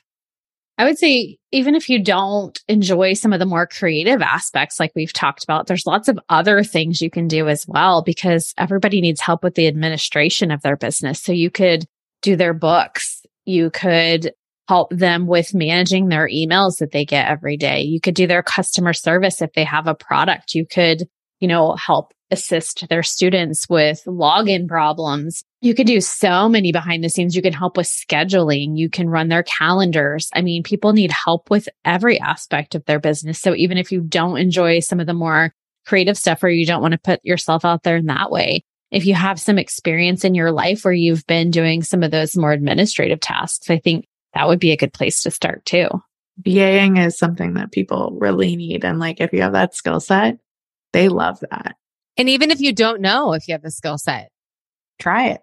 [0.78, 4.92] I would say, even if you don't enjoy some of the more creative aspects, like
[4.94, 9.00] we've talked about, there's lots of other things you can do as well because everybody
[9.00, 11.20] needs help with the administration of their business.
[11.20, 11.86] So you could
[12.22, 13.26] do their books.
[13.44, 14.32] You could
[14.70, 17.80] help them with managing their emails that they get every day.
[17.80, 20.54] You could do their customer service if they have a product.
[20.54, 21.08] You could,
[21.40, 25.42] you know, help assist their students with login problems.
[25.60, 27.34] You could do so many behind the scenes.
[27.34, 28.78] You can help with scheduling.
[28.78, 30.30] You can run their calendars.
[30.36, 33.40] I mean, people need help with every aspect of their business.
[33.40, 35.52] So even if you don't enjoy some of the more
[35.84, 39.04] creative stuff or you don't want to put yourself out there in that way, if
[39.04, 42.52] you have some experience in your life where you've been doing some of those more
[42.52, 44.04] administrative tasks, I think
[44.34, 45.88] that would be a good place to start too.
[46.42, 48.84] VAing is something that people really need.
[48.84, 50.38] And like, if you have that skill set,
[50.92, 51.76] they love that.
[52.16, 54.30] And even if you don't know if you have the skill set,
[54.98, 55.40] try it.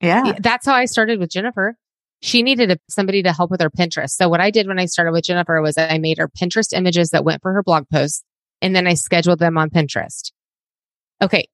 [0.00, 0.34] Yeah.
[0.38, 1.76] That's how I started with Jennifer.
[2.20, 4.10] She needed a, somebody to help with her Pinterest.
[4.10, 7.10] So what I did when I started with Jennifer was I made her Pinterest images
[7.10, 8.24] that went for her blog posts
[8.60, 10.32] and then I scheduled them on Pinterest.
[11.22, 11.48] Okay.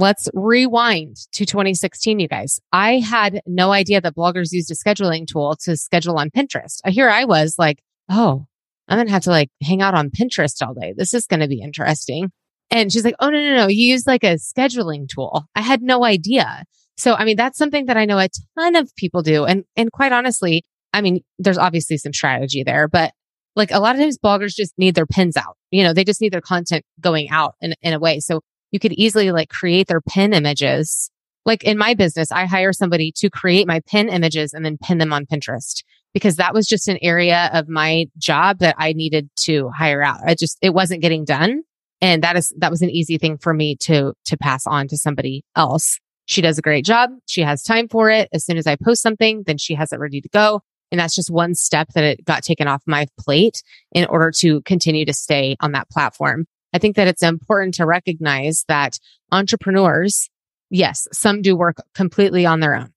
[0.00, 2.58] Let's rewind to 2016, you guys.
[2.72, 6.80] I had no idea that bloggers used a scheduling tool to schedule on Pinterest.
[6.82, 8.46] Uh, here I was like, oh,
[8.88, 10.94] I'm going to have to like hang out on Pinterest all day.
[10.96, 12.30] This is going to be interesting.
[12.70, 13.66] And she's like, oh, no, no, no.
[13.66, 15.44] You use like a scheduling tool.
[15.54, 16.64] I had no idea.
[16.96, 19.44] So, I mean, that's something that I know a ton of people do.
[19.44, 23.12] And, and quite honestly, I mean, there's obviously some strategy there, but
[23.54, 25.58] like a lot of times bloggers just need their pins out.
[25.70, 28.20] You know, they just need their content going out in, in a way.
[28.20, 31.10] So you could easily like create their pin images.
[31.46, 34.98] Like in my business, I hire somebody to create my pin images and then pin
[34.98, 39.30] them on Pinterest because that was just an area of my job that I needed
[39.42, 40.20] to hire out.
[40.24, 41.62] I just, it wasn't getting done.
[42.00, 44.96] And that is, that was an easy thing for me to, to pass on to
[44.96, 45.98] somebody else.
[46.26, 47.10] She does a great job.
[47.26, 48.28] She has time for it.
[48.32, 50.62] As soon as I post something, then she has it ready to go.
[50.90, 54.62] And that's just one step that it got taken off my plate in order to
[54.62, 56.46] continue to stay on that platform.
[56.72, 58.98] I think that it's important to recognize that
[59.32, 60.28] entrepreneurs,
[60.70, 62.92] yes, some do work completely on their own.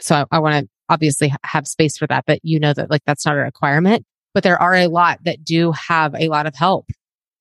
[0.00, 3.02] So I, I want to obviously have space for that, but you know that like
[3.06, 4.04] that's not a requirement,
[4.34, 6.86] but there are a lot that do have a lot of help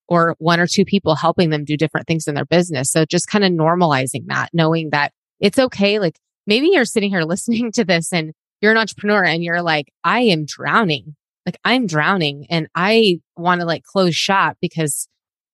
[0.07, 2.91] or one or two people helping them do different things in their business.
[2.91, 5.99] So just kind of normalizing that, knowing that it's okay.
[5.99, 9.91] Like maybe you're sitting here listening to this and you're an entrepreneur and you're like,
[10.03, 11.15] I am drowning.
[11.45, 15.07] Like I'm drowning and I want to like close shop because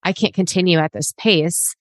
[0.03, 1.75] I can't continue at this pace.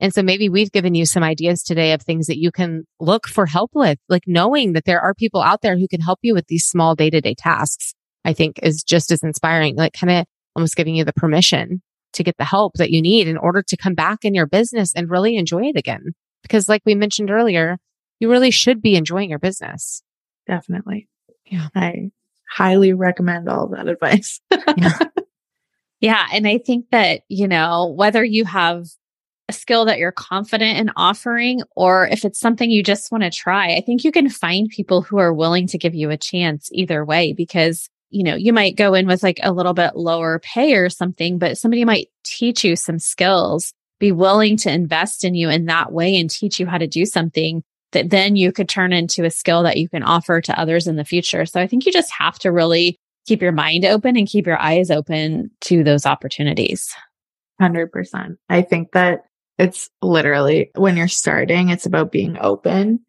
[0.00, 3.26] And so maybe we've given you some ideas today of things that you can look
[3.26, 6.34] for help with, like knowing that there are people out there who can help you
[6.34, 10.10] with these small day to day tasks, I think is just as inspiring, like kind
[10.10, 13.62] of almost giving you the permission to get the help that you need in order
[13.62, 16.12] to come back in your business and really enjoy it again.
[16.42, 17.78] Because like we mentioned earlier,
[18.20, 20.02] you really should be enjoying your business.
[20.46, 21.08] Definitely.
[21.44, 21.68] Yeah.
[21.74, 22.10] I
[22.48, 24.40] highly recommend all that advice.
[24.76, 24.98] yeah.
[26.00, 26.26] Yeah.
[26.32, 28.86] And I think that, you know, whether you have
[29.48, 33.30] a skill that you're confident in offering or if it's something you just want to
[33.30, 36.68] try, I think you can find people who are willing to give you a chance
[36.72, 40.38] either way because, you know, you might go in with like a little bit lower
[40.38, 45.34] pay or something, but somebody might teach you some skills, be willing to invest in
[45.34, 48.68] you in that way and teach you how to do something that then you could
[48.68, 51.46] turn into a skill that you can offer to others in the future.
[51.46, 52.98] So I think you just have to really
[53.28, 56.94] keep your mind open and keep your eyes open to those opportunities.
[57.60, 58.36] 100%.
[58.48, 59.24] I think that
[59.58, 63.00] it's literally when you're starting, it's about being open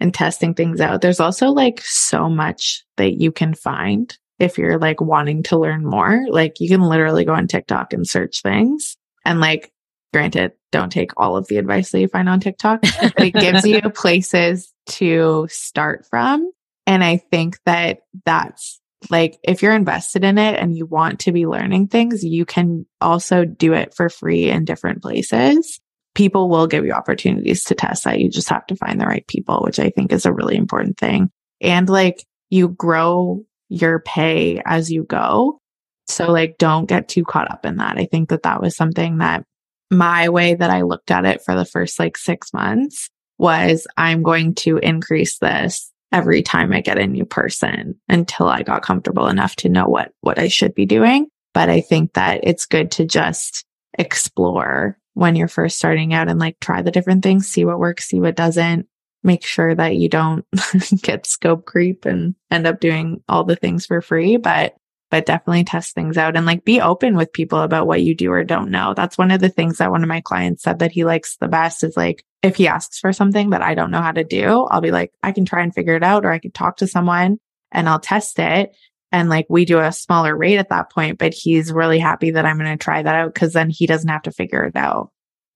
[0.00, 1.00] and testing things out.
[1.00, 5.84] There's also like so much that you can find if you're like wanting to learn
[5.84, 6.24] more.
[6.28, 9.72] Like you can literally go on TikTok and search things and like,
[10.12, 12.80] granted, don't take all of the advice that you find on TikTok.
[12.82, 16.50] it gives you places to start from.
[16.86, 21.32] And I think that that's like if you're invested in it and you want to
[21.32, 25.80] be learning things, you can also do it for free in different places.
[26.14, 28.20] People will give you opportunities to test that.
[28.20, 30.98] You just have to find the right people, which I think is a really important
[30.98, 31.30] thing.
[31.60, 35.60] And like you grow your pay as you go.
[36.06, 37.98] So like don't get too caught up in that.
[37.98, 39.44] I think that that was something that
[39.90, 44.22] my way that I looked at it for the first like six months was I'm
[44.22, 49.28] going to increase this every time I get a new person until I got comfortable
[49.28, 51.28] enough to know what, what I should be doing.
[51.52, 53.64] But I think that it's good to just
[53.98, 58.06] explore when you're first starting out and like try the different things, see what works,
[58.06, 58.86] see what doesn't.
[59.22, 60.44] Make sure that you don't
[61.02, 64.36] get scope creep and end up doing all the things for free.
[64.36, 64.76] But
[65.10, 68.30] but definitely test things out and like be open with people about what you do
[68.32, 68.92] or don't know.
[68.94, 71.48] That's one of the things that one of my clients said that he likes the
[71.48, 74.64] best is like, if he asks for something that I don't know how to do,
[74.64, 76.86] I'll be like, I can try and figure it out or I can talk to
[76.86, 77.38] someone
[77.72, 78.74] and I'll test it.
[79.12, 82.44] And like we do a smaller rate at that point, but he's really happy that
[82.44, 85.10] I'm going to try that out because then he doesn't have to figure it out.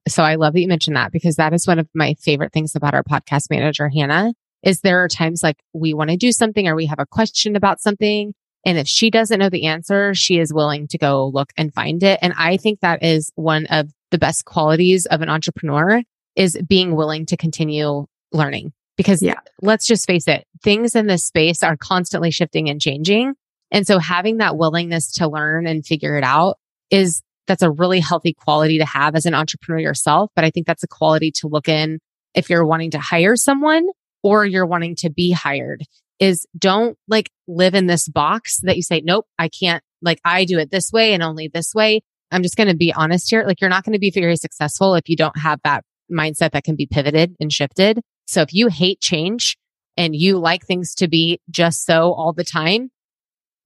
[0.07, 2.75] So I love that you mentioned that because that is one of my favorite things
[2.75, 4.33] about our podcast manager, Hannah,
[4.63, 7.55] is there are times like we want to do something or we have a question
[7.55, 8.33] about something
[8.65, 12.03] and if she doesn't know the answer, she is willing to go look and find
[12.03, 12.19] it.
[12.21, 16.01] And I think that is one of the best qualities of an entrepreneur
[16.35, 18.73] is being willing to continue learning.
[18.97, 19.39] Because yeah.
[19.61, 23.33] let's just face it, things in this space are constantly shifting and changing.
[23.71, 26.57] And so having that willingness to learn and figure it out
[26.91, 30.29] is that's a really healthy quality to have as an entrepreneur yourself.
[30.35, 31.99] But I think that's a quality to look in
[32.35, 33.87] if you're wanting to hire someone
[34.21, 35.83] or you're wanting to be hired
[36.21, 40.45] is don't like live in this box that you say, nope, I can't, like I
[40.45, 42.01] do it this way and only this way.
[42.31, 43.43] I'm just going to be honest here.
[43.45, 46.63] Like you're not going to be very successful if you don't have that mindset that
[46.63, 47.99] can be pivoted and shifted.
[48.27, 49.57] So if you hate change
[49.97, 52.91] and you like things to be just so all the time,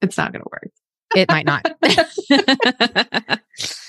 [0.00, 0.70] it's not going to work.
[1.14, 1.64] It might not.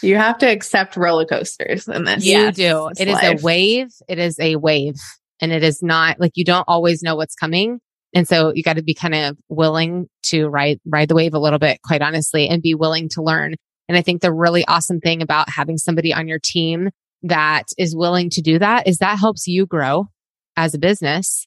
[0.04, 2.26] you have to accept roller coasters in this.
[2.26, 2.90] You do.
[3.00, 3.24] It life.
[3.24, 3.88] is a wave.
[4.08, 4.96] It is a wave
[5.42, 7.80] and it is not like you don't always know what's coming.
[8.18, 11.40] And so you got to be kind of willing to ride, ride the wave a
[11.40, 13.54] little bit, quite honestly, and be willing to learn.
[13.88, 16.90] And I think the really awesome thing about having somebody on your team
[17.22, 20.08] that is willing to do that is that helps you grow
[20.56, 21.46] as a business.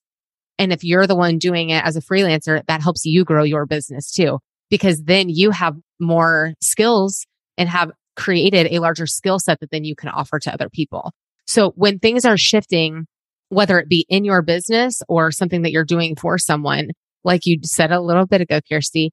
[0.61, 3.67] And if you're the one doing it as a freelancer, that helps you grow your
[3.67, 4.39] business too,
[4.71, 7.27] because then you have more skills
[7.59, 11.11] and have created a larger skill set that then you can offer to other people.
[11.49, 13.09] So when things are shifting
[13.51, 16.91] whether it be in your business or something that you're doing for someone,
[17.25, 19.11] like you said a little bit ago, Kirsti,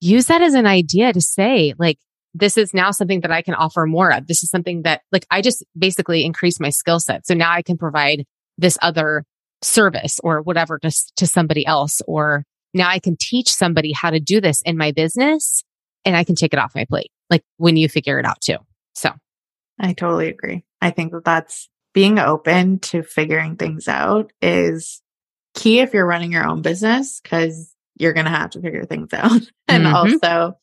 [0.00, 1.98] use that as an idea to say, like,
[2.34, 4.26] this is now something that I can offer more of.
[4.26, 7.26] This is something that, like, I just basically increase my skill set.
[7.26, 8.24] So now I can provide
[8.58, 9.24] this other
[9.62, 12.00] service or whatever to, to somebody else.
[12.08, 15.62] Or now I can teach somebody how to do this in my business
[16.04, 17.10] and I can take it off my plate.
[17.30, 18.56] Like when you figure it out too.
[18.94, 19.10] So
[19.78, 20.64] I totally agree.
[20.80, 25.00] I think that that's being open to figuring things out is
[25.54, 29.14] key if you're running your own business because you're going to have to figure things
[29.14, 29.40] out.
[29.68, 29.94] and mm-hmm.
[29.94, 30.58] also,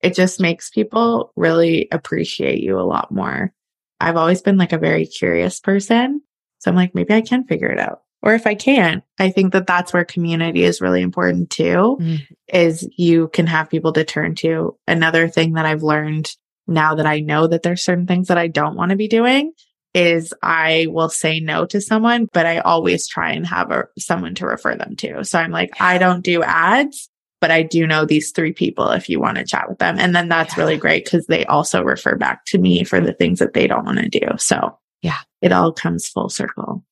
[0.00, 3.52] it just makes people really appreciate you a lot more.
[3.98, 6.20] I've always been like a very curious person.
[6.58, 8.02] So I'm like, maybe I can figure it out.
[8.22, 12.16] Or if I can't, I think that that's where community is really important too, mm-hmm.
[12.48, 14.76] is you can have people to turn to.
[14.86, 16.30] Another thing that I've learned
[16.66, 19.52] now that I know that there's certain things that I don't want to be doing
[19.94, 24.34] is I will say no to someone, but I always try and have a, someone
[24.36, 25.24] to refer them to.
[25.24, 27.08] So I'm like, I don't do ads,
[27.40, 29.98] but I do know these three people if you want to chat with them.
[29.98, 30.62] And then that's yeah.
[30.62, 33.84] really great because they also refer back to me for the things that they don't
[33.84, 34.26] want to do.
[34.38, 36.84] So yeah, it all comes full circle.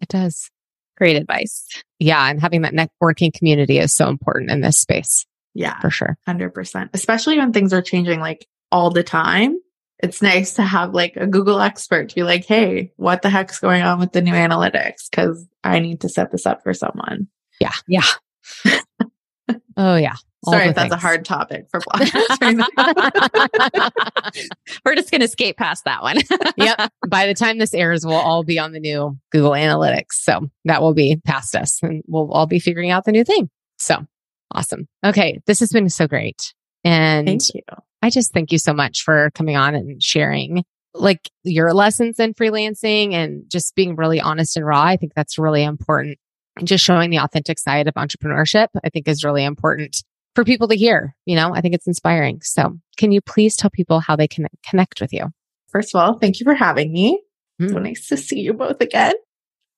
[0.00, 0.50] It does.
[0.96, 1.66] Great advice.
[1.98, 2.28] Yeah.
[2.28, 5.24] And having that networking community is so important in this space.
[5.54, 5.78] Yeah.
[5.80, 6.18] For sure.
[6.28, 6.90] 100%.
[6.94, 9.58] Especially when things are changing like all the time
[10.02, 13.58] it's nice to have like a Google expert to be like, Hey, what the heck's
[13.58, 15.10] going on with the new analytics?
[15.12, 17.28] Cause I need to set this up for someone.
[17.60, 17.72] Yeah.
[17.86, 18.04] Yeah.
[19.76, 20.14] oh yeah.
[20.46, 20.94] Sorry if that's things.
[20.94, 22.40] a hard topic for bloggers.
[24.86, 26.16] We're just going to skate past that one.
[26.56, 26.90] yep.
[27.08, 30.12] By the time this airs, we'll all be on the new Google Analytics.
[30.12, 33.50] So that will be past us and we'll all be figuring out the new thing.
[33.78, 34.06] So
[34.50, 34.88] awesome.
[35.04, 35.42] Okay.
[35.46, 36.54] This has been so great.
[36.84, 37.60] And thank you.
[38.02, 42.34] I just thank you so much for coming on and sharing like your lessons in
[42.34, 44.82] freelancing and just being really honest and raw.
[44.82, 46.18] I think that's really important.
[46.56, 50.02] And just showing the authentic side of entrepreneurship, I think is really important
[50.34, 51.14] for people to hear.
[51.26, 52.40] You know, I think it's inspiring.
[52.42, 55.30] So can you please tell people how they can connect with you?
[55.68, 57.22] First of all, thank you for having me.
[57.60, 57.70] Mm.
[57.70, 59.14] So nice to see you both again.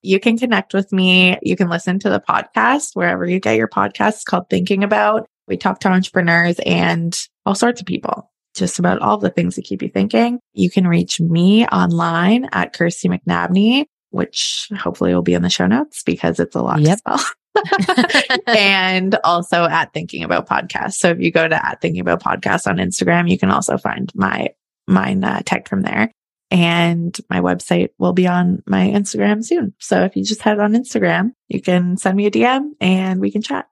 [0.01, 1.39] You can connect with me.
[1.43, 5.27] You can listen to the podcast wherever you get your podcasts called Thinking About.
[5.47, 9.65] We talk to entrepreneurs and all sorts of people, just about all the things that
[9.65, 10.41] keep you thinking.
[10.53, 15.67] You can reach me online at Kirsti McNabney, which hopefully will be in the show
[15.67, 16.99] notes because it's a lot yep.
[17.07, 17.33] to spell.
[18.47, 20.95] and also at Thinking About Podcast.
[20.95, 24.11] So if you go to at Thinking About Podcast on Instagram, you can also find
[24.15, 24.51] my
[24.87, 26.11] mine uh, tagged from there.
[26.51, 29.73] And my website will be on my Instagram soon.
[29.79, 33.31] So if you just head on Instagram, you can send me a DM and we
[33.31, 33.69] can chat.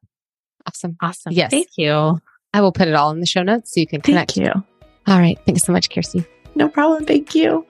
[0.67, 0.97] Awesome.
[1.03, 1.33] Awesome.
[1.33, 1.51] Yes.
[1.51, 2.21] Thank you.
[2.53, 4.35] I will put it all in the show notes so you can connect.
[4.35, 4.65] Thank you.
[5.07, 5.39] All right.
[5.47, 6.27] Thanks so much, Kirsti.
[6.55, 7.05] No problem.
[7.07, 7.67] Thank you.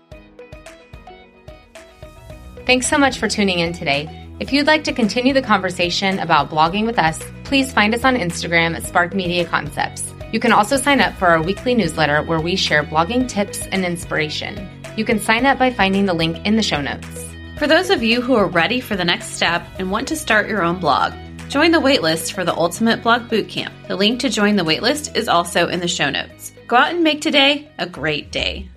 [2.66, 4.09] Thanks so much for tuning in today.
[4.41, 8.16] If you'd like to continue the conversation about blogging with us, please find us on
[8.16, 10.14] Instagram at Spark Media Concepts.
[10.33, 13.85] You can also sign up for our weekly newsletter where we share blogging tips and
[13.85, 14.68] inspiration.
[14.97, 17.26] You can sign up by finding the link in the show notes.
[17.59, 20.49] For those of you who are ready for the next step and want to start
[20.49, 21.12] your own blog,
[21.51, 23.88] join the waitlist for the Ultimate Blog Bootcamp.
[23.88, 26.53] The link to join the waitlist is also in the show notes.
[26.68, 28.68] Go out and make today a great day.